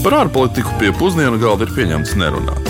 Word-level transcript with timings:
Par 0.00 0.14
ārpolitiku 0.16 0.70
pie 0.80 0.94
pusdienu 0.96 1.36
galda 1.36 1.66
ir 1.66 1.74
pieņemts 1.76 2.14
nerunāt. 2.16 2.68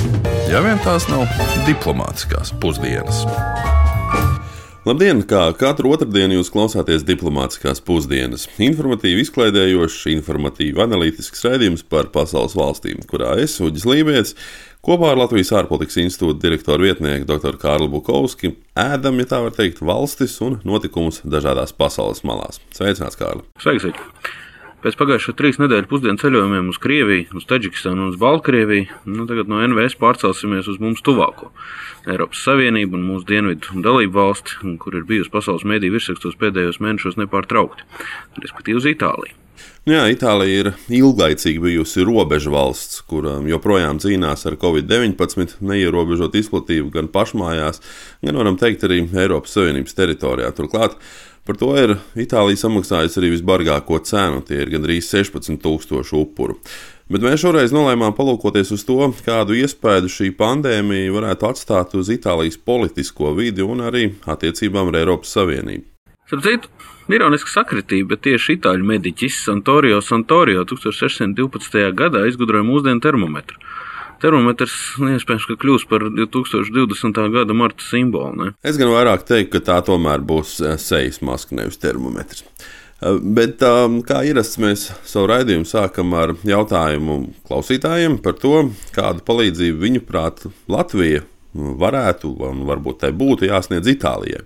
Ja 0.51 0.59
vien 0.65 0.81
tās 0.83 1.05
nav 1.07 1.29
diplomātiskās 1.63 2.51
pusdienas. 2.59 3.21
Labdien! 4.83 5.21
Kā 5.31 5.45
katru 5.55 5.93
otrdienu 5.95 6.41
jūs 6.41 6.51
klausāties 6.51 7.05
diplomātiskās 7.07 7.79
pusdienas. 7.87 8.49
Informatīvi 8.59 9.23
izklaidējošs, 9.23 10.01
informatīvi 10.17 10.83
analītisks 10.83 11.47
raidījums 11.47 11.87
par 11.87 12.11
pasaules 12.11 12.59
valstīm, 12.59 13.07
kurā 13.07 13.37
es, 13.45 13.55
Uģis 13.63 13.87
Lībijams, 13.87 14.35
kopā 14.83 15.15
ar 15.15 15.23
Latvijas 15.23 15.55
ārpolitikas 15.63 16.03
institūta 16.03 16.43
direktoru 16.49 16.91
vietnieku 16.91 17.31
dr. 17.31 17.63
Kārlu 17.63 17.93
Bukovski 17.95 18.57
ēdam, 18.75 19.23
ja 19.23 19.31
tā 19.37 19.45
var 19.47 19.55
teikt, 19.55 19.85
valstis 19.87 20.41
un 20.43 20.59
notikumus 20.67 21.23
dažādās 21.23 21.79
pasaules 21.79 22.27
malās. 22.27 22.59
Sveicināts, 22.75 23.23
Kārli! 23.23 23.47
Sveiki! 23.63 23.95
Pēc 24.81 24.95
pagājušā 24.97 25.35
trīs 25.37 25.59
nedēļu 25.61 25.89
pusdienu 25.91 26.21
ceļojumiem 26.23 26.71
uz 26.73 26.79
Krieviju, 26.81 27.27
uz 27.37 27.45
Taģikistānu 27.51 28.01
un 28.01 28.13
uz 28.15 28.21
Baltkrieviju, 28.21 28.87
nu, 29.13 29.27
tagad 29.29 29.51
no 29.53 29.59
NVS 29.61 29.99
pārcelsimies 30.01 30.71
uz 30.73 30.79
mums 30.81 31.05
tuvāko 31.05 31.51
Eiropas 32.09 32.41
Savienību 32.47 32.97
un 32.97 33.05
mūsu 33.11 33.29
dienvidu 33.29 33.83
dalību 33.85 34.17
valsti, 34.17 34.57
kur 34.81 34.97
ir 34.97 35.05
bijusi 35.11 35.33
pasaules 35.35 35.67
mēdīju 35.69 35.99
virsrakstos 35.99 36.41
pēdējos 36.41 36.81
mēnešos 36.81 37.21
nepārtraukti, 37.21 37.85
respektīvi 38.41 38.81
uz 38.81 38.89
Itāliju. 38.89 39.37
Nu 39.89 39.97
jā, 39.97 40.05
Itālija 40.13 40.61
ir 40.61 40.69
ilglaicīgi 40.93 41.63
bijusi 41.65 42.05
robeža 42.05 42.53
valsts, 42.53 43.01
kur 43.09 43.27
joprojām 43.49 43.99
cīnās 44.03 44.45
ar 44.47 44.59
covid-19, 44.61 45.57
neierobežot 45.65 46.37
izplatību 46.37 46.93
gan 46.95 47.09
pašmājās, 47.11 47.81
gan, 48.21 48.39
varam 48.43 48.61
teikt, 48.61 48.85
arī 48.87 49.03
Eiropas 49.09 49.57
Savienības 49.57 49.97
teritorijā. 49.97 50.53
Turklāt 50.57 51.01
Par 51.51 51.57
to 51.57 51.73
ir 51.75 51.97
Itālija 52.21 52.61
samaksājusi 52.61 53.17
arī 53.19 53.31
visbargāko 53.33 53.99
cenu, 54.07 54.43
tie 54.47 54.61
ir 54.63 54.71
gandrīz 54.71 55.09
16,000 55.09 56.13
upuru. 56.21 56.59
Bet 57.11 57.25
mēs 57.27 57.41
šoreiz 57.43 57.73
nolēmām 57.75 58.13
palūkoties 58.15 58.71
uz 58.77 58.85
to, 58.87 59.09
kādu 59.27 59.57
iespēju 59.59 60.13
šī 60.15 60.29
pandēmija 60.39 61.11
varētu 61.17 61.49
atstāt 61.49 61.97
uz 61.99 62.13
Itālijas 62.13 62.61
politisko 62.61 63.33
vidi 63.35 63.67
un 63.67 63.83
arī 63.89 64.13
attiecībām 64.31 64.93
ar 64.93 65.01
Eiropas 65.01 65.33
Savienību. 65.35 65.89
Starp 66.31 66.45
citu, 66.47 66.69
ironiska 67.11 67.51
sakritība, 67.51 68.13
bet 68.13 68.21
tieši 68.23 68.55
itāļu 68.55 68.85
mediķis 68.87 69.41
Santorio 69.49 69.97
Santorio 69.99 70.61
1612. 70.63 71.89
gadā 71.99 72.21
izgudroja 72.31 72.63
mūsdienu 72.69 73.03
termometru. 73.03 73.59
Termometrs 74.23 74.77
iespējams, 75.03 75.49
ka 75.49 75.57
kļūs 75.59 75.89
par 75.91 76.05
2020. 76.15 77.19
gada 77.35 77.57
marta 77.59 77.83
simbolu. 77.83 78.45
Ne? 78.45 78.53
Es 78.63 78.79
gan 78.79 78.93
vairāk 78.95 79.25
teiktu, 79.27 79.57
ka 79.57 79.65
tā 79.73 79.81
tomēr 79.89 80.23
būs 80.23 80.61
eh, 80.63 80.79
sejas 80.79 81.19
maska, 81.27 81.59
nevis 81.59 81.83
termometrs. 81.83 82.45
Eh, 82.47 83.19
bet, 83.19 83.67
um, 83.67 83.99
kā 84.07 84.23
ierasts, 84.31 84.61
mēs 84.63 84.87
savu 85.03 85.33
raidījumu 85.33 85.67
sākam 85.67 86.15
ar 86.15 86.37
jautājumu 86.47 87.25
klausītājiem 87.51 88.21
par 88.23 88.39
to, 88.39 88.69
kādu 88.95 89.27
palīdzību 89.27 89.83
viņuprāt 89.83 90.47
Latvija 90.71 91.27
varētu 91.55 92.31
un 92.47 92.63
varbūt 92.69 93.03
tai 93.05 93.11
būtu 93.17 93.49
jāsniedz 93.49 93.91
Itālijai. 93.91 94.45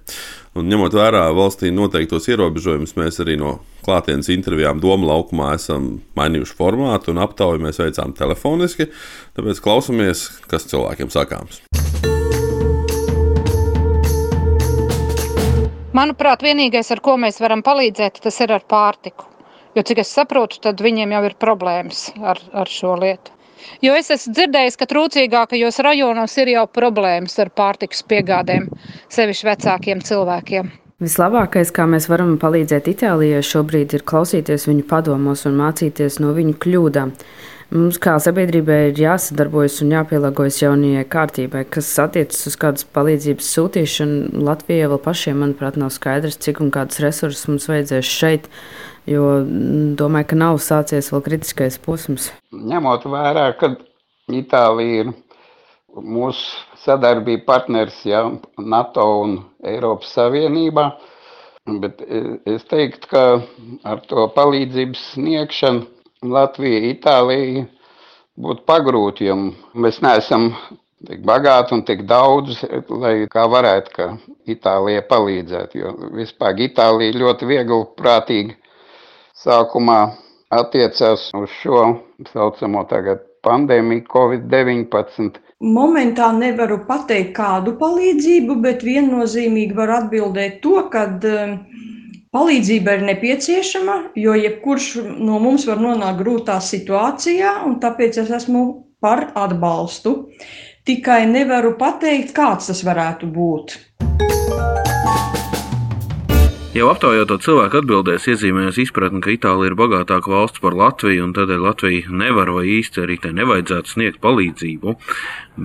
Un 0.55 0.69
ņemot 0.71 0.95
vērā 0.95 1.27
valstī 1.35 1.73
noteiktos 1.75 2.29
ierobežojumus, 2.31 2.95
mēs 2.97 3.19
arī 3.25 3.35
no 3.41 3.59
klātienes 3.85 4.31
intervijām 4.33 4.81
Doma 4.81 5.11
laukumā 5.11 5.51
esam 5.59 5.99
mainījuši 6.17 6.57
formātu 6.57 7.13
un 7.13 7.21
aptauju 7.25 7.61
mēs 7.65 7.83
veicām 7.83 8.15
telefoniski. 8.17 8.89
Tāpēc 9.37 9.61
klausamies, 9.65 10.29
kas 10.49 10.69
cilvēkiem 10.71 11.11
sakāms. 11.13 11.61
Manuprāt, 15.95 16.43
vienīgais, 16.43 16.89
ar 16.91 16.99
ko 17.05 17.15
mēs 17.23 17.37
varam 17.43 17.61
palīdzēt, 17.63 18.19
tas 18.25 18.41
ir 18.43 18.55
ar 18.55 18.65
pārtiku. 18.67 19.29
Jo, 19.75 19.83
cik 19.87 20.01
es 20.03 20.11
saprotu, 20.15 20.59
tad 20.63 20.81
viņiem 20.83 21.13
jau 21.15 21.21
ir 21.27 21.37
problēmas 21.39 22.09
ar, 22.23 22.41
ar 22.55 22.71
šo 22.71 22.95
lietu. 22.99 23.35
Jo 23.85 23.97
es 23.99 24.11
esmu 24.15 24.35
dzirdējis, 24.37 24.79
ka 24.81 24.89
trūcīgākajos 24.91 25.83
rajonos 25.87 26.39
ir 26.43 26.55
jau 26.55 26.65
problēmas 26.71 27.37
ar 27.43 27.53
pārtikas 27.55 28.05
piegādēm, 28.11 28.71
sevišķi 29.13 29.51
vecākiem 29.51 30.03
cilvēkiem. 30.05 30.73
Vislabākais, 31.03 31.73
kā 31.75 31.89
mēs 31.91 32.07
varam 32.07 32.37
palīdzēt 32.41 32.87
Itālijai 32.93 33.43
šobrīd, 33.45 33.97
ir 33.97 34.05
klausīties 34.07 34.69
viņu 34.71 34.87
padomos 34.89 35.43
un 35.49 35.59
mācīties 35.59 36.21
no 36.23 36.31
viņu 36.37 36.55
kļūdām. 36.63 37.11
Mums 37.75 37.97
kā 37.99 38.13
sabiedrībai 38.23 38.77
ir 38.93 39.01
jāsadarbojas 39.03 39.81
un 39.83 39.91
jāpielāgojas 39.97 40.61
jaunajai 40.63 41.03
kārtībai, 41.11 41.65
kas 41.75 41.89
attiecas 41.99 42.47
uz 42.47 42.57
kādas 42.61 42.87
palīdzības 42.95 43.49
sūtīšanu. 43.57 44.45
Latvijai 44.47 44.91
vēl 44.93 45.01
pašiem, 45.03 45.41
manuprāt, 45.43 45.81
nav 45.81 45.91
skaidrs, 45.91 46.39
cik 46.45 46.63
un 46.63 46.71
kādas 46.75 47.03
resursus 47.03 47.49
mums 47.51 47.67
vajadzēs 47.73 48.13
šeit 48.21 48.47
jo 49.11 49.25
mm, 49.41 49.95
domāju, 50.01 50.31
ka 50.33 50.39
nav 50.39 50.61
sācies 50.63 51.11
vēl 51.13 51.25
kritiskais 51.27 51.79
posms. 51.83 52.31
Ņemot 52.55 53.09
vērā, 53.11 53.49
ka 53.61 53.75
Itālija 54.33 55.05
ir 55.05 55.11
mūsu 55.95 56.63
sadarbība 56.85 57.45
partners 57.47 57.99
ja, 58.09 58.25
NATO 58.59 59.05
un 59.23 59.37
Eiropas 59.65 60.15
Savienībā, 60.17 60.87
bet 61.83 62.01
e, 62.05 62.23
es 62.55 62.65
teiktu, 62.71 63.11
ka 63.13 63.25
ar 63.85 64.01
to 64.09 64.27
palīdzības 64.37 65.05
sniegšanu 65.13 66.33
Latvija, 66.35 66.81
Itālija 66.95 67.67
būtu 68.41 68.65
pagrūti, 68.67 69.29
jo 69.29 69.37
mēs 69.77 70.01
neesam 70.05 70.51
tik 71.05 71.21
bagāti 71.29 71.77
un 71.77 71.85
tik 71.85 72.07
daudz, 72.09 72.63
lai 72.89 73.15
kā 73.31 73.45
varētu, 73.51 73.95
ka 73.95 74.07
Itālija 74.49 75.05
palīdzētu. 75.11 75.81
Jo 75.83 75.93
vispār 76.17 76.65
Itālija 76.65 77.19
ļoti 77.21 77.49
viegli, 77.51 77.81
prātīgi 78.01 78.57
sākumā 79.35 80.01
attiecās 80.55 81.31
uz 81.35 81.51
šo 81.61 81.87
saucamo 82.31 82.85
tagad 82.91 83.25
pandēmiju 83.45 84.07
Covid-19. 84.13 85.41
Momentā 85.65 86.31
nevaru 86.37 86.81
pateikt, 86.89 87.35
kādu 87.37 87.75
palīdzību, 87.81 88.57
bet 88.65 88.85
viennozīmīgi 88.87 89.77
var 89.77 89.93
atbildēt 90.01 90.61
to, 90.65 90.77
ka 90.93 91.07
um, 91.09 91.57
palīdzība 92.35 92.99
ir 92.99 93.07
nepieciešama, 93.11 93.99
jo 94.21 94.37
jebkurš 94.39 94.91
no 95.05 95.41
mums 95.43 95.67
var 95.71 95.83
nonākt 95.83 96.21
grūtā 96.23 96.59
situācijā, 96.61 97.61
un 97.69 97.79
tāpēc 97.83 98.21
es 98.25 98.33
esmu 98.41 98.65
par 99.05 99.29
atbalstu. 99.35 100.17
Tikai 100.85 101.25
nevaru 101.31 101.77
pateikt, 101.81 102.35
kāds 102.37 102.69
tas 102.73 102.85
varētu 102.85 103.31
būt. 103.33 103.79
Jau 106.75 106.89
aptaujāto 106.91 107.37
cilvēku 107.39 107.79
atbildēs 107.79 108.25
iezīmējās 108.33 108.81
izpratne, 108.83 109.21
ka 109.23 109.31
Itālija 109.31 109.71
ir 109.71 109.77
bagātāka 109.79 110.27
valsts 110.33 110.59
par 110.59 110.75
Latviju, 110.75 111.23
un 111.23 111.31
tādēļ 111.37 111.61
Latvija 111.63 112.11
nevar 112.11 112.51
vai 112.51 112.65
īsti 112.81 113.05
arī 113.05 113.15
tai 113.23 113.31
nevajadzētu 113.39 113.93
sniegt 113.93 114.19
palīdzību. 114.25 114.97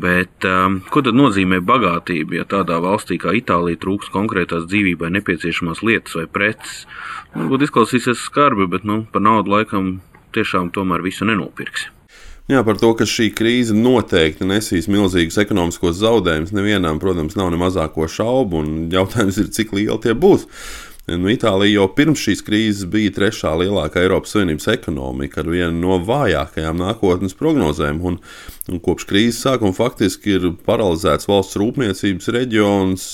Bet 0.05 0.45
um, 0.45 0.75
ko 0.93 1.01
tad 1.01 1.17
nozīmē 1.17 1.63
bagātība, 1.65 2.37
ja 2.37 2.45
tādā 2.45 2.77
valstī 2.83 3.17
kā 3.17 3.33
Itālija 3.33 3.81
trūks 3.81 4.11
konkrētās 4.13 4.67
dzīvībai 4.69 5.09
nepieciešamās 5.15 5.81
lietas 5.81 6.13
vai 6.19 6.27
preces? 6.29 6.83
Varbūt 7.33 7.65
izklausīsies 7.65 8.21
skarbi, 8.27 8.67
bet 8.69 8.85
nu, 8.85 9.01
par 9.09 9.25
naudu 9.25 9.55
laikam 9.55 9.95
tiešām 10.37 10.69
tomēr 10.77 11.01
visu 11.01 11.25
nenopirksi. 11.25 11.89
Jā, 12.49 12.61
par 12.65 12.77
to, 12.81 12.91
ka 12.97 13.05
šī 13.05 13.27
krīze 13.37 13.73
noteikti 13.77 14.45
nesīs 14.49 14.87
milzīgus 14.89 15.37
ekonomiskos 15.41 15.97
zaudējumus, 16.03 16.53
nevienam, 16.53 17.01
protams, 17.01 17.35
nav 17.37 17.49
ne 17.53 17.59
mazāko 17.61 18.05
šaubu, 18.09 18.61
jautājums 18.93 19.37
ir, 19.41 19.49
cik 19.53 19.73
lieli 19.77 19.97
tie 20.05 20.15
būs. 20.17 20.47
Nu, 21.09 21.29
Itālija 21.31 21.79
jau 21.79 21.87
pirms 21.97 22.21
šīs 22.21 22.43
krīzes 22.45 22.85
bija 22.91 23.09
trešā 23.15 23.55
lielākā 23.57 24.03
Eiropas 24.03 24.35
Savienības 24.35 24.67
ekonomika 24.75 25.39
ar 25.41 25.47
vienu 25.49 25.79
no 25.81 25.97
vājākajām 26.05 26.77
nākotnes 26.77 27.33
prognozēm. 27.39 28.01
Un, 28.05 28.19
un 28.69 28.81
kopš 28.83 29.07
krīzes 29.09 29.39
sākuma 29.45 29.73
faktiski 29.73 30.35
ir 30.35 30.45
paralizēts 30.67 31.29
valsts 31.29 31.57
rūpniecības 31.57 32.29
reģions, 32.35 33.07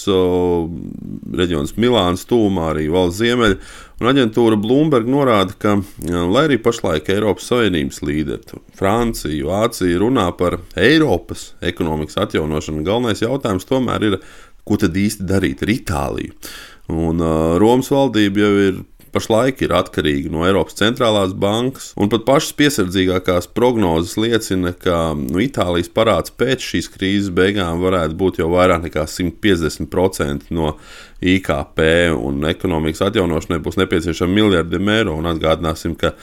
reģions 1.39 1.75
Milāns, 1.79 2.25
Tūmā, 2.27 2.73
arī 2.73 2.89
valsts 2.91 3.21
ziemeļa. 3.21 3.59
Un 4.03 4.11
aģentūra 4.11 4.59
Bloomberg 4.59 5.07
norāda, 5.07 5.55
ka, 5.55 5.77
lai 6.03 6.47
arī 6.49 6.59
pašlaik 6.59 7.07
Eiropas 7.13 7.47
Savienības 7.47 8.01
līderi, 8.03 8.59
Francija, 8.75 9.47
Vācija 9.47 10.01
runā 10.03 10.27
par 10.35 10.59
Eiropas 10.75 11.53
ekonomikas 11.63 12.19
atjaunošanu, 12.25 12.83
galvenais 12.83 13.23
jautājums 13.23 13.69
tomēr 13.69 14.09
ir, 14.09 14.21
ko 14.65 14.75
tad 14.81 14.97
īsti 14.97 15.27
darīt 15.29 15.61
ar 15.63 15.71
Itāliju. 15.71 16.33
Un 16.91 17.23
uh, 17.23 17.55
Romas 17.61 17.89
valdība 17.93 18.43
jau 18.43 18.51
ir 18.67 18.83
pašlaik 19.15 19.63
ir 19.63 19.73
atkarīga 19.75 20.31
no 20.33 20.43
Eiropas 20.47 20.77
centrālās 20.79 21.33
bankas, 21.39 21.91
un 21.99 22.11
pat 22.11 22.25
pašas 22.27 22.55
piesardzīgākās 22.59 23.47
prognozes 23.55 24.17
liecina, 24.19 24.73
ka 24.75 25.13
nu, 25.17 25.39
Itālijas 25.43 25.91
parāds 25.95 26.33
pēc 26.35 26.65
šīs 26.73 26.91
krīzes 26.93 27.31
beigām 27.35 27.83
varētu 27.83 28.17
būt 28.19 28.41
jau 28.41 28.51
vairāk 28.53 28.85
nekā 28.87 29.05
150% 29.09 30.51
no 30.55 30.75
IKP, 31.25 31.81
un 32.19 32.43
ekonomikas 32.49 33.05
atjaunošanai 33.07 33.61
būs 33.63 33.79
nepieciešami 33.81 34.41
miljardiem 34.41 34.91
eiro. 34.97 35.15
Atgādināsim, 35.25 35.95
ka 35.97 36.13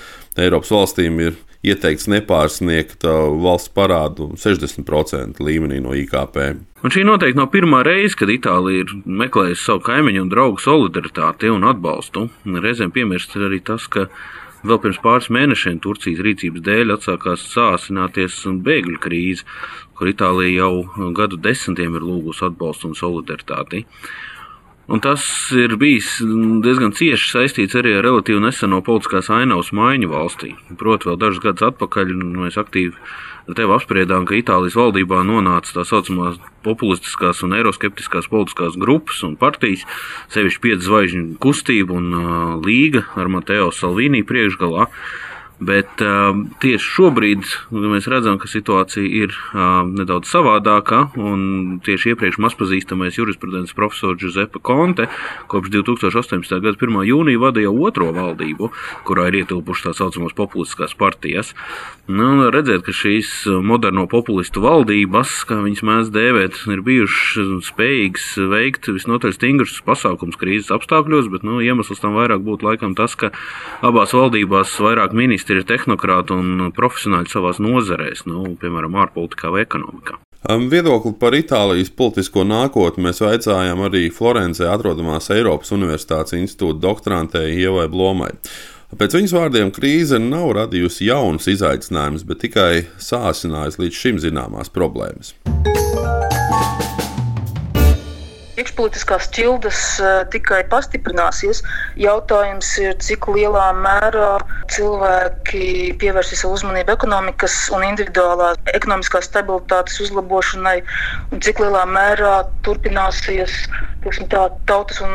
Eiropas 0.40 0.73
valstīm 0.73 1.19
ir 1.20 1.38
ieteikts 1.62 2.08
nepārsniegt 2.11 3.06
uh, 3.06 3.31
valsts 3.44 3.70
parādu 3.75 4.32
60% 4.40 5.43
līmenī 5.44 5.81
no 5.84 5.94
IKP. 5.94 6.38
Un 6.82 6.94
šī 6.94 7.05
noteikti 7.06 7.38
nav 7.38 7.50
pirmā 7.52 7.84
reize, 7.87 8.17
kad 8.19 8.32
Itālija 8.32 8.87
ir 8.87 8.94
meklējusi 9.06 9.62
savu 9.62 9.84
kaimiņu 9.87 10.25
un 10.25 10.31
draugu 10.32 10.62
solidaritāti 10.62 11.52
un 11.52 11.69
atbalstu. 11.69 12.26
Reizēm 12.46 12.94
piemirst 12.94 13.37
arī 13.38 13.62
tas, 13.62 13.87
ka 13.93 14.08
Vēl 14.62 14.79
pirms 14.79 15.00
pāris 15.02 15.26
mēnešiem 15.34 15.81
Turcijas 15.82 16.20
rīcības 16.23 16.62
dēļ 16.62 16.94
atsākās 16.94 17.49
sāsināties 17.50 18.37
bēgļu 18.62 19.00
krīze, 19.02 19.43
kur 19.99 20.11
Itālija 20.12 20.62
jau 20.69 21.08
gadu 21.19 21.38
desmitiem 21.43 21.96
ir 21.99 22.06
lūgusi 22.06 22.44
atbalstu 22.46 22.93
un 22.93 22.94
solidaritāti. 22.94 23.82
Un 24.92 25.00
tas 25.00 25.22
ir 25.56 25.72
bijis 25.80 26.18
diezgan 26.20 26.92
cieši 26.92 27.30
saistīts 27.30 27.76
arī 27.80 27.94
ar 27.96 28.04
relatīvi 28.04 28.42
neseno 28.44 28.82
politiskās 28.84 29.30
ainavas 29.32 29.70
maiņu 29.72 30.10
valstī. 30.10 30.50
Proti, 30.76 31.08
vēl 31.08 31.16
dažus 31.22 31.40
gadus 31.40 31.70
atpakaļ 31.70 32.12
mēs 32.42 32.58
aktīvi 32.60 32.92
ar 33.48 33.56
tevi 33.56 33.72
apspriedām, 33.72 34.26
ka 34.28 34.36
Itālijas 34.36 34.76
valdībā 34.76 35.22
nonāca 35.24 35.78
tā 35.78 35.86
saucamās 35.88 36.36
populistiskās 36.66 37.40
un 37.46 37.56
eiroskeptiskās 37.56 38.28
politiskās 38.28 38.76
grupas 38.78 39.22
un 39.24 39.38
partijas, 39.40 39.86
sevišķi 40.34 40.62
pieci 40.66 40.86
zvaigžņu 40.86 41.24
kustība 41.42 41.96
un 41.96 42.60
līga 42.62 43.06
ar 43.16 43.32
Mateo 43.32 43.72
Salvīnī 43.72 44.22
priekšgalā. 44.28 44.90
Bet 45.62 46.02
uh, 46.02 46.32
tieši 46.62 46.88
šobrīd 46.96 47.46
mēs 47.70 48.08
redzam, 48.10 48.38
ka 48.42 48.50
situācija 48.50 49.04
ir 49.04 49.30
uh, 49.30 49.82
nedaudz 49.86 50.30
savādāka. 50.32 51.04
Tieši 51.86 52.14
iepriekš 52.14 52.40
mazpazīstamais 52.42 53.18
jurisprudences 53.20 53.76
profesors 53.76 54.18
Giuseppe 54.18 54.58
Conte 54.64 55.06
kopš 55.52 55.70
2018. 55.76 56.58
gada 56.64 56.74
1. 56.74 56.98
jūnija 57.06 57.42
vadīja 57.42 57.70
otro 57.70 58.10
valdību, 58.16 58.72
kurā 59.06 59.28
ir 59.30 59.42
ietilpušas 59.42 59.90
tā 59.90 59.94
saucamās 60.00 60.34
populistiskās 60.38 60.96
partijas. 60.98 61.52
Nu, 62.10 62.48
redzēt, 62.50 62.82
ka 62.82 62.94
šīs 62.96 63.30
moderno 63.62 64.08
populistu 64.10 64.64
valdības, 64.64 65.36
kā 65.46 65.60
viņas 65.62 65.84
mēdz 65.86 66.12
dēvēt, 66.14 66.58
ir 66.74 66.82
bijušas 66.82 67.68
spējīgas 67.70 68.26
veikt 68.50 68.90
visnotaļ 68.90 69.36
stingrus 69.36 69.78
pasākumus 69.86 70.40
krīzes 70.40 70.72
apstākļos, 70.74 71.30
bet 71.30 71.46
nu, 71.46 71.60
iemesls 71.62 72.02
tam 72.02 72.18
vairāk 72.18 72.42
būtu 72.42 72.66
laikam 72.66 72.96
tas, 72.98 73.14
ka 73.14 73.30
abās 73.86 74.16
valdībās 74.18 74.74
vairāk 74.82 75.14
ministri 75.14 75.51
ir 75.60 75.69
tehnokrāti 75.69 76.34
un 76.37 76.69
profesionāļi 76.76 77.32
savās 77.32 77.60
nozarēs, 77.62 78.26
nu, 78.31 78.44
piemēram, 78.60 78.99
ārpolitikā 79.04 79.52
vai 79.52 79.64
ekonomikā. 79.66 80.19
Viedokli 80.43 81.12
par 81.20 81.37
Itālijas 81.38 81.93
politisko 81.94 82.43
nākotni 82.43 83.04
mēs 83.06 83.22
vaicājām 83.22 83.84
arī 83.87 84.08
Florencē 84.10 84.66
atrodamās 84.72 85.31
Eiropas 85.31 85.70
Universitātes 85.76 86.34
institūta 86.34 86.82
doktorantei 86.82 87.52
Ievai 87.62 87.87
Blomai. 87.93 88.32
Pēc 88.99 89.14
viņas 89.16 89.37
vārdiem 89.38 89.70
krīze 89.72 90.19
nav 90.20 90.50
radījusi 90.58 91.06
jaunus 91.08 91.46
izaicinājumus, 91.49 92.26
bet 92.28 92.43
tikai 92.43 92.72
sāsinājusi 93.00 93.87
līdz 93.87 94.02
šim 94.02 94.20
zināmās 94.26 94.75
problēmas 94.75 95.32
iekšpolitiskās 98.62 99.28
ķildes 99.34 99.80
uh, 100.00 100.22
tikai 100.32 100.62
pastiprināsies. 100.72 101.62
Jautājums 102.00 102.72
ir, 102.82 102.96
cik 103.02 103.28
lielā 103.34 103.68
mērā 103.78 104.34
cilvēki 104.72 105.94
pievērsīs 106.00 106.44
savu 106.44 106.56
uzmanību 106.58 106.94
ekonomikas 106.96 107.56
un 107.76 107.86
individuālās 107.90 108.60
ekonomiskās 108.74 109.28
stabilitātes 109.30 110.00
uzlabošanai, 110.06 110.78
un 111.32 111.42
cik 111.44 111.62
lielā 111.64 111.84
mērā 111.90 112.38
turpināsies 112.66 113.66
tā, 114.30 114.46
tautas 114.66 115.02
un 115.04 115.12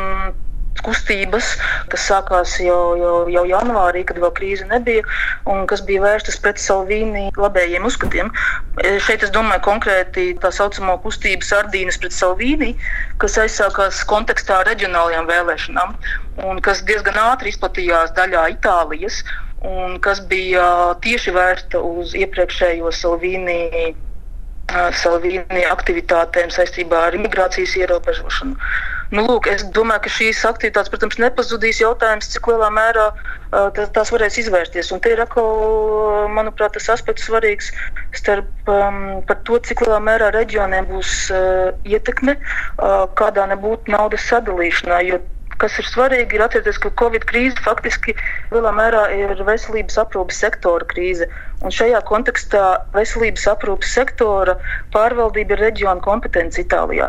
kustības, 0.84 1.50
kas 1.92 2.06
sākās 2.10 2.54
jau, 2.62 2.94
jau, 3.00 3.16
jau 3.32 3.44
janvārī, 3.48 4.04
kad 4.08 4.20
vēl 4.22 4.32
krīze 4.36 4.66
nebija, 4.70 5.04
un 5.50 5.66
kas 5.70 5.82
bija 5.88 6.04
vērstas 6.04 6.38
pret 6.44 6.60
Salvīni 6.62 7.28
labējiem 7.38 7.86
uzskatiem. 7.88 8.30
E, 8.82 8.96
šeit 9.04 9.26
es 9.26 9.34
domāju 9.34 9.64
konkrēti 9.66 10.30
tā 10.42 10.52
saucamo 10.54 10.98
kustību 11.04 11.46
sardīnas 11.46 12.00
pret 12.02 12.16
Salvīni, 12.16 12.74
kas 13.22 13.38
aizsākās 13.42 14.00
kontekstā 14.08 14.62
reģionālajām 14.70 15.28
vēlēšanām, 15.30 15.94
un 16.48 16.64
kas 16.64 16.82
diezgan 16.88 17.20
ātri 17.28 17.54
izplatījās 17.54 18.14
daļā 18.18 18.48
Itālijas, 18.56 19.22
un 19.66 19.98
kas 20.02 20.20
bija 20.30 20.94
tieši 21.02 21.34
vērsta 21.34 21.80
uz 21.82 22.14
iepriekšējo 22.18 22.92
Salvīni 22.94 23.94
Salvīni 24.68 25.62
aktivitātēm 25.64 26.50
saistībā 26.52 27.06
ar 27.06 27.14
imigrācijas 27.16 27.72
ierobežošanu. 27.80 28.56
Nu, 29.08 29.22
lūk, 29.24 29.46
es 29.48 29.62
domāju, 29.72 30.02
ka 30.04 30.10
šīs 30.12 30.42
aktivitātes, 30.44 30.90
protams, 30.92 31.16
nepazudīs. 31.22 31.80
Jautājums, 31.80 32.28
cik 32.34 32.50
lielā 32.50 32.68
mērā 32.76 33.06
uh, 33.14 33.78
tās 33.96 34.12
varēs 34.12 34.36
izvērsties. 34.42 34.90
Un 34.92 35.00
te 35.00 35.14
ir 35.14 35.22
atkal, 35.24 36.28
manuprāt, 36.36 36.74
tas 36.76 36.90
aspekts 36.92 37.24
svarīgs 37.24 37.70
starp 38.18 38.68
um, 38.68 39.22
to, 39.48 39.56
cik 39.64 39.86
lielā 39.86 40.02
mērā 40.04 40.28
reģioniem 40.36 40.90
būs 40.90 41.14
uh, 41.32 41.72
ietekme, 41.88 42.36
uh, 42.36 43.06
kādā 43.16 43.48
nebūtu 43.54 43.94
naudas 43.96 44.28
sadalīšanā. 44.28 45.00
Kas 45.58 45.78
ir 45.80 45.88
svarīgi, 45.88 46.36
ir 46.36 46.44
atcerēties, 46.44 46.76
ka 46.84 46.92
Covid 47.00 47.24
krīze 47.30 47.56
faktiski 47.64 48.12
lielā 48.52 48.74
mērā 48.76 49.06
ir 49.16 49.32
veselības 49.48 49.96
aprūpes 50.04 50.44
sektora 50.44 50.84
krīze. 50.92 51.26
Un 51.64 51.72
šajā 51.74 52.04
kontekstā 52.12 52.66
veselības 52.92 53.48
aprūpes 53.56 53.96
sektora 53.96 54.58
pārvaldība 54.92 55.56
ir 55.56 55.64
reģiona 55.70 56.04
kompetence 56.04 56.60
Itālijā. 56.60 57.08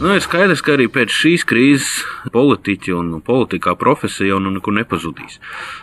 Nu, 0.00 0.14
ir 0.16 0.22
skaidrs, 0.24 0.62
ka 0.64 0.78
arī 0.78 0.86
pēc 0.88 1.12
šīs 1.12 1.42
krīzes 1.44 1.88
politiķi 2.32 2.94
un 2.96 3.08
politikā 3.20 3.74
profesija 3.76 4.30
jau 4.30 4.38
nu 4.40 4.48
nekur 4.54 4.72
nepazudīs. 4.72 5.36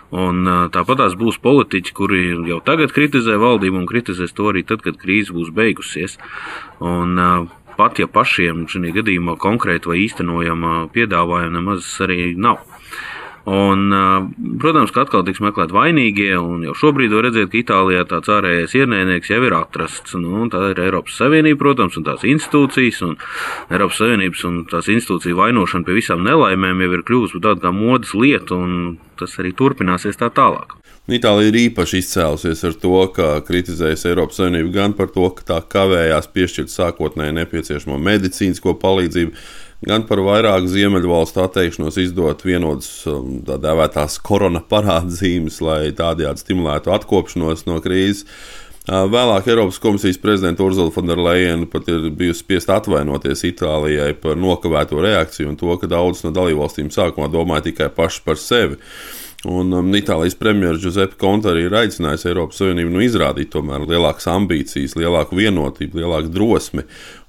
Un, 0.09 0.41
tāpat 0.73 1.03
tās 1.03 1.13
būs 1.19 1.37
politiķi, 1.43 1.93
kuri 1.93 2.21
jau 2.49 2.57
tagad 2.65 2.95
kritizē 2.95 3.35
valdību 3.37 3.77
un 3.83 3.85
kritizēs 3.85 4.33
to 4.33 4.49
arī 4.49 4.63
tad, 4.65 4.81
kad 4.81 4.97
krīze 4.97 5.35
būs 5.37 5.51
beigusies. 5.53 6.17
Un, 6.81 7.13
pat 7.77 8.01
ja 8.01 8.09
pašiem 8.09 8.65
šajā 8.73 8.95
gadījumā 8.97 9.37
konkrēti 9.37 9.93
vai 9.93 9.99
īstenojama 10.07 10.73
piedāvājuma 10.97 11.59
nemaz 11.59 11.93
arī 12.01 12.33
nav. 12.33 12.65
Un, 13.47 13.93
protams, 14.59 14.91
ka 14.91 15.05
atkal 15.05 15.21
tiks 15.23 15.39
meklēt 15.39 15.71
vainīgie, 15.71 16.33
un 16.35 16.65
jau 16.67 16.73
šobrīd 16.75 17.13
var 17.15 17.29
redzēt, 17.29 17.47
ka 17.53 17.61
Itālijā 17.61 18.03
tāds 18.09 18.27
ārējais 18.35 18.75
ienaidnieks 18.75 19.31
jau 19.31 19.39
ir 19.47 19.55
atrasts. 19.55 20.17
Nu, 20.19 20.41
tā 20.51 20.65
ir 20.73 20.81
Eiropas 20.83 21.15
Savienība, 21.21 21.61
protams, 21.61 21.95
un 21.95 22.03
tās 22.09 22.25
institūcijas, 22.27 22.99
un 23.07 23.15
Eiropas 23.71 24.01
Savienības 24.03 24.43
un 24.49 24.57
tās 24.67 24.91
institūciju 24.91 25.39
vainošana 25.39 25.87
pie 25.87 25.95
visām 25.95 26.27
nelaimēm 26.27 26.83
jau 26.83 26.91
ir 26.97 27.05
kļuvusi 27.07 27.37
par 27.37 27.45
tādu 27.47 27.63
kā 27.63 27.71
modes 27.77 28.11
lietu, 28.19 28.59
un 28.59 28.97
tas 29.15 29.39
arī 29.39 29.55
turpināsies 29.55 30.19
tā 30.19 30.27
tālāk. 30.27 30.75
Itālija 31.07 31.53
ir 31.53 31.57
īpaši 31.69 32.01
izcēlusies 32.01 32.65
ar 32.67 32.73
to, 32.81 32.97
ka 33.15 33.27
kritizējas 33.47 34.03
Eiropas 34.09 34.41
Savienību 34.41 34.73
gan 34.75 34.95
par 34.97 35.07
to, 35.13 35.29
ka 35.37 35.45
tā 35.53 35.61
kavējās 35.71 36.27
piešķirt 36.35 36.73
sākotnēji 36.73 37.37
nepieciešamo 37.37 37.95
medicīnisko 38.09 38.73
palīdzību 38.81 39.31
gan 39.87 40.03
par 40.09 40.19
vairāku 40.25 40.67
ziemeļvalstu 40.73 41.43
atteikšanos 41.45 41.99
izdot 42.01 42.43
vienotas 42.43 42.89
um, 43.07 43.37
tā 43.47 43.55
dēvētās 43.61 44.17
korona 44.25 44.59
parādzīmes, 44.59 45.61
lai 45.63 45.93
tādējādi 45.95 46.43
stimulētu 46.43 46.91
atkopšanos 46.97 47.63
no 47.69 47.77
krīzes. 47.83 48.25
Uh, 48.87 49.05
vēlāk 49.11 49.47
Eiropas 49.51 49.79
komisijas 49.83 50.19
prezidenta 50.19 50.65
Urzula 50.65 50.91
Fonderleina 50.95 51.69
pat 51.71 51.87
ir 51.91 52.09
bijusi 52.19 52.43
spiest 52.43 52.71
atvainoties 52.73 53.45
Itālijai 53.47 54.11
par 54.19 54.35
nokavēto 54.39 54.99
reakciju 55.03 55.53
un 55.53 55.55
to, 55.59 55.71
ka 55.79 55.87
daudzas 55.91 56.25
no 56.27 56.33
dalībvalstīm 56.35 56.91
sākumā 56.91 57.31
domāja 57.31 57.69
tikai 57.69 57.87
paši 57.95 58.23
par 58.27 58.39
sevi. 58.41 58.79
Un 59.45 59.73
um, 59.73 59.89
Itālijas 59.93 60.33
premjerministrs 60.39 60.81
Giuseppe 60.81 61.17
Conte 61.21 61.51
arī 61.51 61.67
ir 61.67 61.75
aicinājis 61.77 62.25
Eiropas 62.31 62.57
Savienību 62.57 62.89
nu, 62.95 63.03
izrādīt 63.05 63.51
tomēr 63.53 63.85
lielākas 63.85 64.25
ambīcijas, 64.33 64.95
lielāku 64.97 65.37
vienotību, 65.37 66.01
lielāku 66.01 66.31
drosmi. 66.33 66.87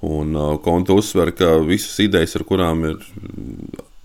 Un 0.09 0.33
uh, 0.33 0.55
Conte 0.65 0.97
uzsver, 0.97 1.35
ka 1.37 1.59
visas 1.67 2.01
idejas, 2.01 2.39
ar 2.39 2.47
kurām 2.49 2.87
ir 2.89 3.05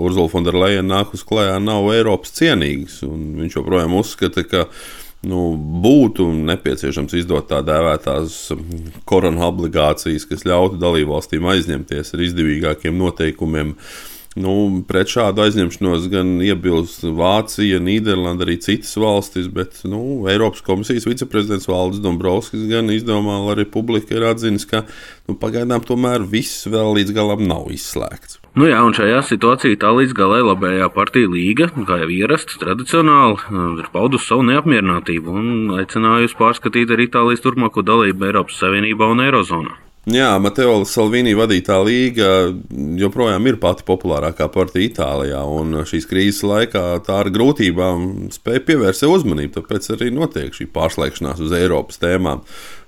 Urzula 0.04 0.28
Fonderleja 0.28 0.84
nākus 0.84 1.24
klajā, 1.24 1.56
nav 1.64 1.88
Eiropas 1.96 2.36
cienīgas. 2.36 3.00
Viņš 3.08 3.60
joprojām 3.62 3.96
uzskata, 3.96 4.44
ka 4.52 4.66
nu, 5.24 5.54
būtu 5.56 6.28
nepieciešams 6.52 7.16
izdot 7.24 7.48
tā 7.54 7.64
dēvētās 7.64 8.50
korona 9.08 9.48
obligācijas, 9.48 10.28
kas 10.28 10.44
ļautu 10.50 10.82
dalībvalstīm 10.82 11.48
aizņemties 11.56 12.18
ar 12.18 12.28
izdevīgākiem 12.28 13.00
noteikumiem. 13.00 13.78
Uh, 13.78 14.10
Nu, 14.34 14.82
pret 14.90 15.12
šādu 15.13 15.44
aizņemšanos 15.44 16.08
gan 16.10 16.40
iebilst 16.42 17.04
Vācija, 17.06 17.78
Nīderlanda, 17.84 18.48
arī 18.48 18.58
citas 18.66 18.96
valstis, 18.98 19.50
bet 19.54 19.84
nu, 19.86 20.24
Eiropas 20.32 20.63
komisijas 20.66 21.06
viceprezidents 21.06 21.70
Valdis 21.70 22.02
Dombrovskis 22.02 22.66
gan 22.72 22.90
izdevumā 22.94 23.54
Republika 23.60 24.18
ir 24.18 24.25
atzinis, 24.32 24.66
ka 24.66 24.88
nu, 25.30 25.38
pagaidām 25.38 25.86
tomēr 25.86 26.25
viss 26.25 26.66
vēl 26.66 26.98
līdz 26.98 27.13
galam 27.13 27.46
nav 27.46 27.70
izslēgts. 27.75 28.40
Nu 28.58 28.68
jā, 28.70 28.82
un 28.86 28.94
šajā 28.94 29.22
situācijā 29.25 29.78
tā 29.82 29.94
līdz 29.98 30.18
galai 30.18 30.42
labējā 30.46 30.90
partija 30.94 31.30
līga, 31.30 31.70
kā 31.86 32.02
jau 32.04 32.10
ierasts, 32.13 32.58
tradicionāli 32.62 33.38
ir 33.82 33.94
paudusi 33.94 34.30
savu 34.30 34.46
neapmierinātību 34.50 35.40
un 35.42 35.48
aicinājusi 35.78 36.38
pārskatīt 36.42 36.94
arī 36.94 37.10
Itālijas 37.10 37.42
turpmāko 37.46 37.86
dalību 37.86 38.30
Eiropas 38.30 38.62
Savienībā 38.62 39.10
un 39.13 39.25
Eirozonā. 39.25 39.78
Jā, 40.04 40.34
Mateo 40.36 40.82
Salvini 40.84 41.32
vadītā 41.32 41.78
līga 41.80 42.26
joprojām 43.00 43.46
ir 43.48 43.56
pati 43.56 43.86
populārākā 43.88 44.50
partija 44.52 44.90
Itālijā, 44.90 45.40
un 45.48 45.78
šīs 45.88 46.10
krīzes 46.10 46.42
laikā 46.44 46.82
tā 47.06 47.22
ar 47.22 47.30
grūtībām 47.32 48.26
spēja 48.36 48.66
pievērst 48.68 49.06
sev 49.06 49.14
uzmanību. 49.16 49.54
Tāpēc 49.56 49.86
arī 49.96 50.10
notiek 50.12 50.52
šī 50.52 50.66
pārslēgšanās 50.76 51.40
uz 51.46 51.56
Eiropas 51.56 52.02
tēmām. 52.02 52.42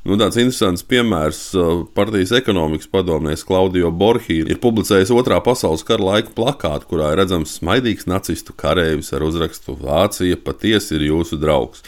Nu, 0.04 0.18
tāds 0.20 0.36
interesants 0.42 0.84
piemērs 0.84 1.40
uh, 1.56 1.86
partijas 1.96 2.34
ekonomikas 2.36 2.92
padomnieks 2.92 3.48
Klaudio 3.48 3.94
Borhi 3.96 4.42
ir 4.44 4.60
publicējis 4.62 5.14
otrā 5.16 5.38
pasaules 5.46 5.86
kara 5.88 6.04
laika 6.10 6.34
plakātu, 6.36 6.90
kurā 6.90 7.14
ir 7.14 7.22
redzams 7.22 7.54
smaidīgs 7.62 8.10
nacistu 8.12 8.54
karavīrs 8.60 9.14
ar 9.16 9.24
uzrakstu 9.24 9.78
Vācija 9.80 10.36
patiesi 10.44 11.00
ir 11.00 11.08
jūsu 11.14 11.40
draugs. 11.40 11.80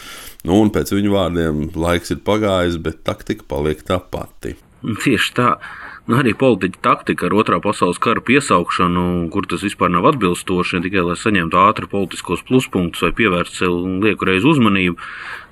Nu, 0.48 0.56
un 0.56 0.72
pēc 0.72 0.94
viņu 0.96 1.12
vārdiem 1.12 1.60
laiks 1.76 2.16
ir 2.16 2.24
pagājis, 2.24 2.80
bet 2.80 3.04
taktika 3.04 3.44
paliek 3.52 3.84
tā 3.84 4.00
pati. 4.00 4.56
Tieši 4.82 5.34
tā. 5.34 5.48
Nu, 6.08 6.16
arī 6.22 6.32
politiķa 6.40 6.80
taktika 6.80 7.26
ar 7.28 7.34
otrā 7.36 7.58
pasaules 7.60 7.98
kara 8.00 8.22
piesaukšanu, 8.24 9.02
kur 9.28 9.44
tas 9.44 9.60
vispār 9.60 9.90
nav 9.92 10.06
atbilstoši, 10.08 10.78
ne 10.78 10.86
tikai 10.86 11.02
lai 11.04 11.16
saņemtu 11.20 11.58
ātri 11.60 11.88
politiskos 11.92 12.40
pluspunktus 12.48 13.04
vai 13.04 13.10
pievērstu 13.18 13.60
sev 13.60 13.76
lieku 14.06 14.24
reizi 14.24 14.48
uzmanību, 14.48 14.96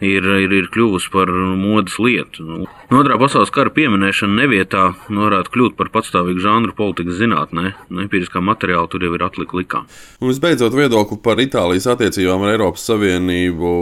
ir, 0.01 0.25
ir, 0.47 0.55
ir 0.57 0.71
kļuvusi 0.73 1.13
par 1.13 1.29
modes 1.61 1.99
lietu. 2.01 2.47
Nu, 2.47 3.01
otrā 3.03 3.19
pasaules 3.21 3.53
kara 3.53 3.73
pieminēšana 3.77 4.39
nevietā 4.41 4.87
nu, 5.11 5.27
varētu 5.27 5.53
kļūt 5.53 5.77
par 5.77 5.91
patstāvīgu 5.93 6.41
žanru 6.41 6.73
politikas 6.79 7.21
zinātnē. 7.21 7.75
Empiriskā 8.07 8.41
materiāla 8.41 8.89
tur 8.89 9.05
jau 9.05 9.13
ir 9.13 9.27
atlika 9.29 9.61
likā. 9.61 9.83
Un 10.23 10.33
visbeidzot, 10.33 10.73
viedokli 10.73 11.21
par 11.21 11.41
Itālijas 11.43 11.91
attiecībām 11.93 12.47
ar 12.47 12.55
Eiropas 12.55 12.89
Savienību 12.89 13.75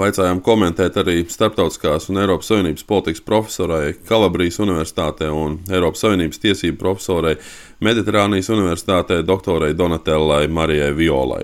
vaicājām 0.00 0.40
komentēt 0.46 0.96
arī 1.02 1.18
starptautiskās 1.28 2.08
un 2.08 2.24
Eiropas 2.24 2.48
Savienības 2.54 2.88
politikas 2.88 3.24
profesorai 3.26 3.96
Kalabrijas 4.08 4.62
Universitātē 4.64 5.28
un 5.28 5.60
Eiropas 5.68 6.05
Savienības 6.06 6.38
tiesību 6.42 6.78
profesorai 6.78 7.34
Mediterānijas 7.82 8.50
Universitātē 8.54 9.22
doktorai 9.26 9.72
Donatellai 9.74 10.46
Marijai 10.48 10.92
Violai. 10.94 11.42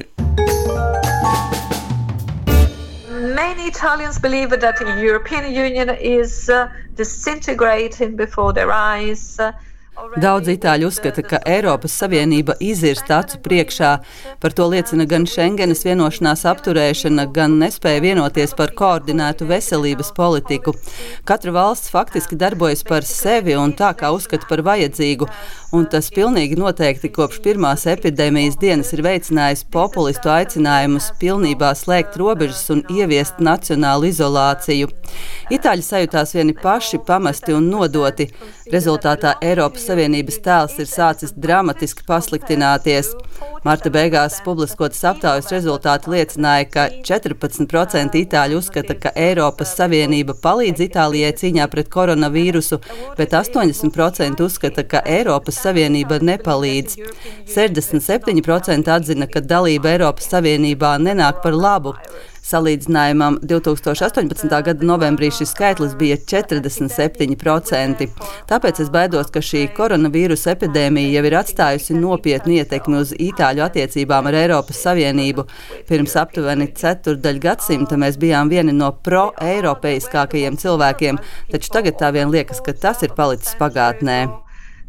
Many 3.35 3.67
Italians 3.67 4.19
believe 4.19 4.51
that 4.51 4.77
the 4.79 4.95
European 5.03 5.51
Union 5.51 5.91
is 6.01 6.49
uh, 6.49 6.69
disintegrating 6.97 8.17
before 8.17 8.53
their 8.53 8.71
eyes. 8.71 9.39
Uh, 9.41 9.53
Daudz 9.93 10.49
itāļu 10.49 10.89
uzskata, 10.89 11.21
ka 11.21 11.39
Eiropas 11.45 11.93
Savienība 12.01 12.55
izirst 12.65 13.11
acu 13.13 13.37
priekšā. 13.45 13.91
Par 14.41 14.55
to 14.57 14.65
liecina 14.73 15.05
gan 15.05 15.27
Schengenas 15.29 15.85
vienošanās 15.85 16.47
apturēšana, 16.49 17.27
gan 17.37 17.59
nespēja 17.61 18.01
vienoties 18.01 18.55
par 18.57 18.73
koordinētu 18.79 19.45
veselības 19.51 20.15
politiku. 20.17 20.73
Katra 21.29 21.53
valsts 21.53 21.93
faktiski 21.93 22.39
darbojas 22.41 22.81
par 22.89 23.05
sevi 23.05 23.53
un 23.53 23.75
tā, 23.77 23.91
kā 23.93 24.09
uzskata 24.17 24.49
par 24.49 24.63
vajadzīgu, 24.65 25.29
un 25.77 25.85
tas 25.93 26.09
pilnīgi 26.17 26.57
noteikti 26.57 27.13
kopš 27.13 27.43
pirmās 27.45 27.85
epidēmijas 27.93 28.57
dienas 28.65 28.95
ir 28.97 29.05
veicinājis 29.05 29.67
populistu 29.77 30.33
aicinājumus 30.33 31.11
pilnībā 31.21 31.75
slēgt 31.77 32.17
robežas 32.21 32.65
un 32.73 32.81
ieviest 32.89 33.45
nacionālu 33.45 34.09
izolāciju. 34.09 34.89
Itāļi 35.53 35.85
sajūtās 35.85 36.33
vieni 36.33 36.57
paši 36.57 37.05
pamesti 37.05 37.53
un 37.53 37.69
nodoti. 37.69 38.31
Rezultātā 38.73 39.37
Eiropas 39.45 39.82
Savienības 39.87 40.39
tēls 40.45 40.79
ir 40.83 40.89
sācis 40.91 41.35
dramatiski 41.37 42.05
pasliktināties. 42.09 43.13
Marta 43.67 43.91
beigās 43.95 44.41
publiskotas 44.43 45.03
aptaujas 45.07 45.51
rezultāti 45.55 46.11
liecināja, 46.11 46.67
ka 46.73 46.87
14% 47.07 48.19
itāļu 48.23 48.59
uzskata, 48.59 48.97
ka 48.99 49.13
Eiropas 49.19 49.77
Savienība 49.79 50.35
palīdz 50.43 50.83
Itālijai 50.89 51.31
cīņā 51.39 51.69
pret 51.71 51.91
koronavīrusu, 51.93 52.81
bet 53.19 53.37
80% 53.39 54.43
uzskata, 54.43 54.83
ka 54.83 55.05
Eiropas 55.07 55.63
Savienība 55.63 56.19
nepalīdz. 56.23 56.99
67% 57.55 58.93
atzina, 58.97 59.31
ka 59.31 59.45
dalība 59.55 59.95
Eiropas 59.95 60.31
Savienībā 60.35 60.97
nenāk 61.03 61.43
par 61.47 61.55
labu. 61.55 61.95
Salīdzinājumam 62.43 63.37
2018. 63.47 64.49
gada 64.67 64.87
novembrī 64.87 65.29
šis 65.31 65.53
skaitlis 65.55 65.93
bija 65.99 66.17
47%. 66.19 68.09
Tāpēc 68.51 68.81
es 68.83 68.91
baidos, 68.91 69.31
ka 69.31 69.39
šī 69.39 69.69
koronavīrusa 69.77 70.57
epidēmija 70.57 71.15
jau 71.15 71.25
ir 71.29 71.37
atstājusi 71.39 71.95
nopietnu 72.01 72.57
ietekmi 72.59 72.99
uz 72.99 73.15
itāļu 73.15 73.63
attiecībām 73.69 74.27
ar 74.27 74.41
Eiropas 74.43 74.83
Savienību. 74.89 75.47
Pirms 75.87 76.19
aptuveni 76.19 76.67
ceturdaļ 76.83 77.39
gadsimta 77.47 78.01
mēs 78.03 78.19
bijām 78.19 78.51
vieni 78.51 78.75
no 78.75 78.91
pro-eiropeiskākajiem 79.07 80.59
cilvēkiem, 80.59 81.23
taču 81.55 81.75
tagad 81.79 82.01
tā 82.03 82.11
vien 82.19 82.35
liekas, 82.35 82.59
ka 82.67 82.75
tas 82.75 83.07
ir 83.07 83.15
palicis 83.15 83.55
pagātnē. 83.63 84.25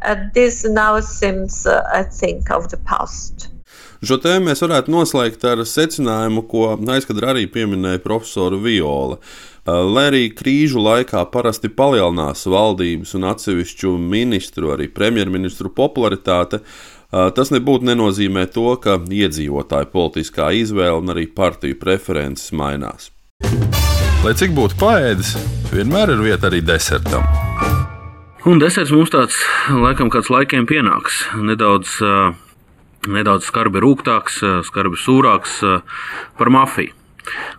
Uh, 0.03 0.15
this 0.33 0.65
now 0.65 0.99
seems, 0.99 1.65
uh, 1.65 1.83
I 1.93 2.03
think, 2.03 2.49
of 2.49 2.69
the 2.69 2.77
past. 2.77 3.52
Šo 4.03 4.17
tēmu 4.19 4.49
mēs 4.49 4.59
varētu 4.59 4.91
noslēgt 4.91 5.45
ar 5.47 5.61
secinājumu, 5.63 6.41
ko 6.51 6.73
aizkadrā 6.91 7.29
arī 7.31 7.45
pieminēja 7.47 8.01
profesora 8.03 8.57
Viola. 8.59 9.15
Lai 9.63 10.03
arī 10.09 10.23
krīžu 10.35 10.81
laikā 10.83 11.21
parasti 11.31 11.71
palielinās 11.71 12.43
valdības 12.51 13.15
un 13.15 13.29
atsevišķu 13.31 13.93
ministru, 13.95 14.73
arī 14.75 14.89
premjerministru 14.91 15.71
popularitāte, 15.71 16.59
tas 17.13 17.53
nebūtu 17.55 17.87
nenozīmē 17.93 18.43
to, 18.51 18.75
ka 18.83 18.97
iedzīvotāju 18.99 19.91
politiskā 19.95 20.51
izvēle 20.59 20.99
un 20.99 21.15
arī 21.15 21.29
partiju 21.31 21.79
preferences 21.79 22.51
mainās. 22.51 23.07
Lai 24.23 24.35
cik 24.35 24.51
būtu 24.57 24.83
paēdis, 24.83 25.37
vienmēr 25.71 26.17
ir 26.17 26.27
vieta 26.27 26.51
arī 26.51 26.59
desertam. 26.59 27.23
Un 28.43 28.59
deserts 28.59 28.91
mums 28.91 29.13
tāds 29.15 29.39
laikam 29.71 30.11
kāds 30.11 30.27
laikiem 30.27 30.67
pienāks. 30.67 31.23
Nedaudz 31.39 32.01
uh, 32.03 32.33
nedaudz 33.07 33.47
skarbi 33.47 33.81
rūktāks, 33.83 34.41
eh, 34.43 34.59
skarbi 34.67 34.99
sūrāks 34.99 35.61
eh, 35.63 35.79
par 36.37 36.51
mafiju. 36.53 36.93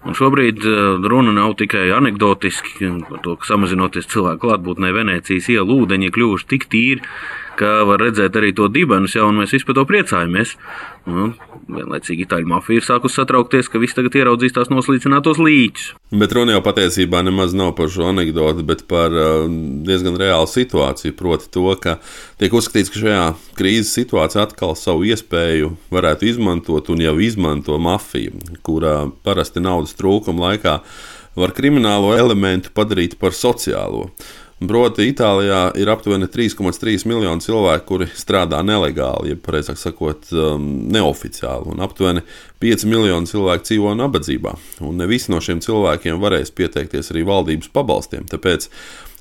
Un 0.05 0.17
šobrīd 0.17 0.61
eh, 0.69 1.09
runa 1.09 1.33
nav 1.33 1.57
tikai 1.61 1.87
anekdotiski 1.97 2.91
par 3.09 3.23
to, 3.25 3.37
ka 3.41 3.49
samazinoties 3.49 4.11
cilvēku 4.13 4.45
klātbūtnē 4.47 4.93
Venecijas 4.97 5.49
ielu 5.53 5.81
ūdeņi 5.85 6.13
kļuvuši 6.15 6.51
tik 6.53 6.69
tīri, 6.73 7.15
ka 7.59 7.85
var 7.89 8.03
redzēt 8.03 8.37
arī 8.39 8.53
to 8.57 8.69
dibenus 8.73 9.17
jau, 9.17 9.29
un 9.31 9.41
mēs 9.41 9.55
visi 9.55 9.67
par 9.69 9.79
to 9.79 9.85
priecājamies. 9.89 10.55
Un, 11.05 11.35
vienlaicīgi 11.69 12.25
itāļu 12.25 12.49
mafija 12.49 12.81
ir 12.81 12.87
sākusi 12.87 13.19
satraukties, 13.19 13.69
ka 13.69 13.81
visi 13.83 13.97
tagad 13.99 14.15
ieraudzīs 14.17 14.55
tās 14.57 14.71
noslīcinātos 14.73 15.41
līķus. 15.43 15.91
Bet 16.17 16.33
runa 16.37 16.55
jau 16.55 16.63
patiesībā 16.65 17.21
nemaz 17.27 17.53
nav 17.57 17.75
par 17.79 17.91
šo 17.93 18.09
anekdoti, 18.09 18.65
bet 18.67 18.87
par 18.89 19.13
uh, 19.13 19.45
diezgan 19.85 20.17
reālu 20.21 20.49
situāciju. 20.49 21.17
Proti, 21.19 21.51
to, 21.53 21.67
ka 21.81 21.99
tiek 22.41 22.57
uzskatīts, 22.57 22.93
ka 22.95 23.03
šajā 23.03 23.25
krīzes 23.59 23.93
situācijā 23.99 24.47
atkal 24.47 24.73
savu 24.79 25.05
iespēju 25.11 25.75
varētu 25.93 26.31
izmantot 26.31 26.89
un 26.95 27.05
jau 27.05 27.19
izmanto 27.21 27.77
mafija, 27.83 28.33
kurā 28.65 29.03
parasti 29.27 29.65
naudas 29.65 29.97
trūkuma 29.99 30.49
laikā 30.49 30.79
var 31.37 31.53
kriminālo 31.55 32.15
elementu 32.17 32.73
padarīt 32.75 33.19
par 33.21 33.35
sociālo. 33.37 34.09
Proti, 34.63 35.09
Itālijā 35.11 35.73
ir 35.83 35.91
aptuveni 35.91 36.29
3,3 36.31 37.09
miljoni 37.11 37.43
cilvēku, 37.43 37.85
kuri 37.89 38.07
strādā 38.15 38.61
nelegāli, 38.65 39.33
jeb 39.33 39.41
precīzāk 39.43 39.81
sakot, 39.81 40.29
um, 40.31 40.69
neoficiāli, 40.95 41.73
un 41.75 41.83
aptuveni 41.85 42.23
5 42.63 42.87
miljoni 42.89 43.29
cilvēku 43.29 43.67
dzīvo 43.67 43.97
nabadzībā. 43.99 44.55
Un 44.87 45.03
ne 45.03 45.09
visi 45.11 45.35
no 45.35 45.43
šiem 45.43 45.59
cilvēkiem 45.65 46.23
varēs 46.23 46.55
pieteikties 46.55 47.11
arī 47.13 47.27
valdības 47.27 47.75
pabalstiem. 47.75 48.31
Tāpēc 48.31 48.71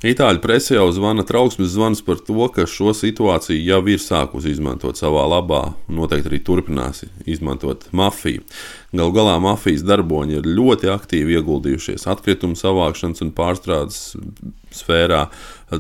Itāļu 0.03 0.41
presē 0.43 0.75
jau 0.75 0.89
zvana 0.91 1.23
trauksmes 1.23 1.69
zvans 1.77 2.01
par 2.03 2.17
to, 2.27 2.49
ka 2.51 2.65
šo 2.67 2.91
situāciju 2.91 3.61
jau 3.63 3.79
ir 3.87 4.01
sākusi 4.03 4.51
izmantot 4.51 4.99
savā 4.99 5.21
labā, 5.31 5.61
un 5.87 6.01
noteikti 6.01 6.27
arī 6.27 6.41
turpinās 6.43 7.05
izmantot 7.23 7.85
mafiju. 7.95 8.43
Galu 8.93 9.09
galā 9.15 9.39
mafijas 9.41 9.81
darboņi 9.89 10.37
ir 10.37 10.49
ļoti 10.53 10.91
aktīvi 10.93 11.39
ieguldījušies 11.39 12.05
atkritumu 12.13 12.53
savākšanas 12.59 13.23
un 13.25 13.31
pārstrādes 13.33 14.01
sfērā, 14.73 15.23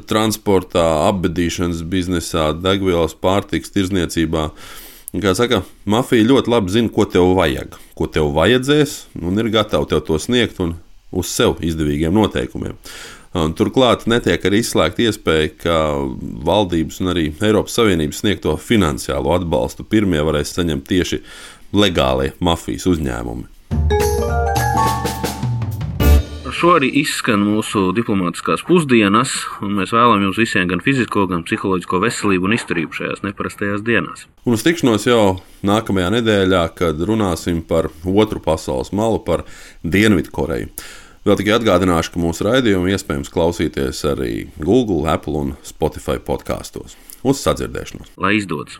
transportā, 0.09 0.85
apbedīšanas 1.11 1.83
biznesā, 1.89 2.49
degvielas, 2.57 3.13
pārtiks, 3.13 3.69
tirzniecībā. 3.75 4.47
Kā 5.21 5.35
saka, 5.37 5.61
mafija 5.85 6.25
ļoti 6.25 6.49
labi 6.49 6.73
zina, 6.73 6.89
ko 6.89 7.05
tev 7.05 7.35
vajag, 7.37 7.77
ko 7.93 8.09
tev 8.09 8.31
vajadzēs, 8.33 8.95
un 9.21 9.37
ir 9.37 9.53
gatava 9.53 9.85
tev 9.89 10.01
to 10.07 10.17
sniegt 10.17 10.57
un 10.63 10.79
uz 11.13 11.29
sev 11.29 11.59
izdevīgiem 11.61 12.17
noteikumiem. 12.17 12.79
Un 13.33 13.55
turklāt 13.57 14.03
netiek 14.05 14.43
arī 14.45 14.59
izslēgta 14.61 15.07
iespēja, 15.07 15.53
ka 15.63 15.77
valdības 16.45 16.99
un 17.01 17.13
arī 17.15 17.23
Eiropas 17.41 17.73
Savienības 17.79 18.19
sniegto 18.21 18.53
finansiālo 18.61 19.33
atbalstu 19.33 19.85
pirmie 19.89 20.21
varēs 20.21 20.53
saņemt 20.53 20.85
tieši 20.89 21.21
legālie 21.73 22.31
mafijas 22.39 22.87
uzņēmumi. 22.89 23.49
Šo 26.53 26.77
arī 26.77 26.87
izskan 27.01 27.41
mūsu 27.43 27.89
diplomātiskās 27.97 28.61
pusdienas, 28.63 29.33
un 29.65 29.73
mēs 29.81 29.91
vēlamies 29.91 30.29
jums 30.29 30.37
visiem 30.39 30.69
gan 30.69 30.83
fizisko, 30.85 31.25
gan 31.27 31.41
psiholoģisko 31.43 31.99
veselību 31.99 32.47
un 32.47 32.55
izturību 32.55 32.95
šajās 32.95 33.23
neparastajās 33.25 33.83
dienās. 33.83 34.27
Un 34.47 34.55
uz 34.55 34.63
tikšanos 34.63 35.07
jau 35.09 35.41
nākamajā 35.67 36.13
nedēļā, 36.13 36.61
kad 36.77 37.01
runāsim 37.09 37.59
par 37.67 37.89
otru 38.07 38.39
pasaules 38.43 38.93
malu, 38.95 39.19
par 39.25 39.43
Dienvidkoreju. 39.83 40.71
Vēl 41.27 41.39
tikai 41.39 41.57
atgādināšu, 41.57 42.13
ka 42.13 42.23
mūsu 42.23 42.47
raidījumu 42.47 42.93
iespējams 42.93 43.33
klausīties 43.33 44.03
arī 44.13 44.31
Google, 44.55 45.03
Apple 45.11 45.39
un 45.39 45.53
Spotify 45.67 46.15
podkāstos. 46.19 46.95
Uz 47.27 47.43
sadzirdēšanos! 47.43 48.15
Lai 48.19 48.37
izdodas! 48.39 48.79